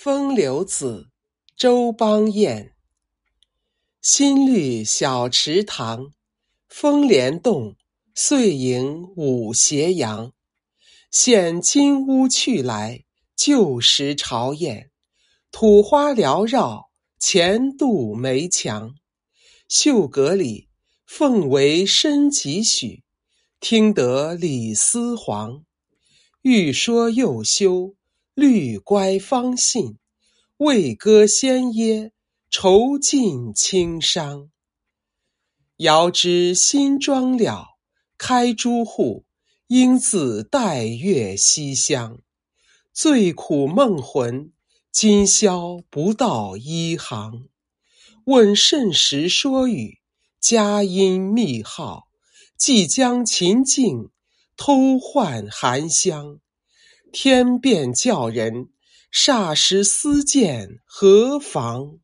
[0.00, 1.08] 风流子，
[1.56, 2.76] 周邦彦。
[4.00, 6.12] 新绿小池塘，
[6.68, 7.74] 风帘动，
[8.14, 10.32] 碎影舞斜阳。
[11.10, 14.92] 现金屋去来，旧时朝宴。
[15.50, 18.94] 土花缭绕，前度梅墙。
[19.68, 20.68] 绣阁里，
[21.06, 23.02] 凤帷深几许？
[23.58, 25.64] 听得李斯黄。
[26.42, 27.96] 欲说又休，
[28.40, 29.98] 绿乖方信。
[30.58, 32.12] 未歌先噎，
[32.48, 34.48] 愁尽轻伤。
[35.78, 37.66] 遥知新妆了，
[38.16, 39.24] 开朱户，
[39.66, 42.20] 应自带月西厢。
[42.92, 44.52] 醉苦梦魂，
[44.92, 47.48] 今宵不到一行。
[48.26, 49.98] 问甚时说与？
[50.38, 52.06] 佳音密号。
[52.56, 54.10] 即将秦境，
[54.56, 56.38] 偷换寒香。
[57.12, 58.68] 天变叫人，
[59.12, 61.98] 霎时思见何妨？